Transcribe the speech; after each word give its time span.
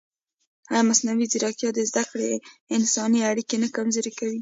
ایا 0.71 0.81
مصنوعي 0.89 1.25
ځیرکتیا 1.31 1.69
د 1.73 1.79
زده 1.89 2.03
کړې 2.11 2.31
انساني 2.75 3.19
اړیکه 3.31 3.55
نه 3.63 3.67
کمزورې 3.75 4.11
کوي؟ 4.19 4.39